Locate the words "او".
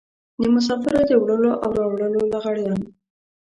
1.63-1.69